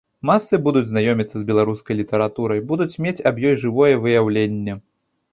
Масы 0.27 0.57
будуць 0.67 0.89
знаёміцца 0.91 1.35
з 1.41 1.43
беларускай 1.49 1.97
літаратурай, 1.99 2.61
будуць 2.71 2.95
мець 3.07 3.23
аб 3.31 3.41
ёй 3.51 3.53
жывое 3.65 3.91
выяўленне. 4.07 4.73